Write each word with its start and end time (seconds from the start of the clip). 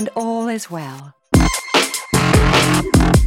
and 0.00 0.08
all 0.14 0.48
is 0.48 0.70
well. 0.70 1.19
Thank 2.82 3.14
you. 3.16 3.19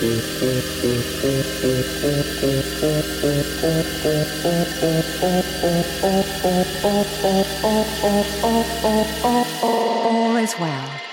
All 0.00 0.06
is 10.36 10.54
well. 10.60 11.07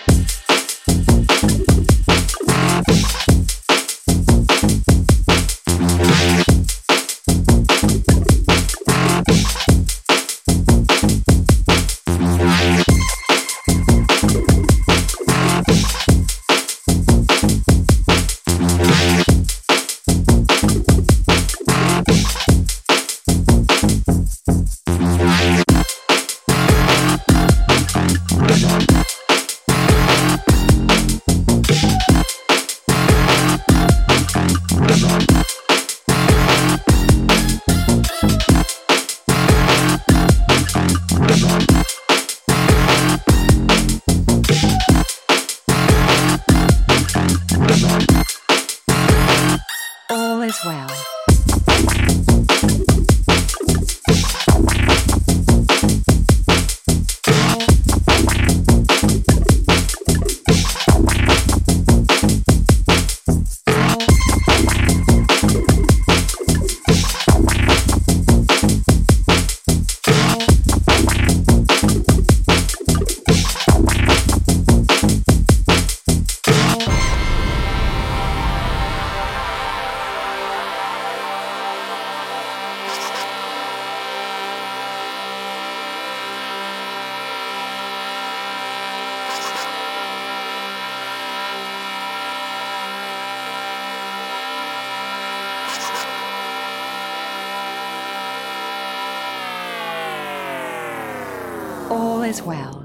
Is 50.55 50.63
well. 50.63 51.04
All 102.25 102.31
is 102.31 102.41
well. 102.41 102.84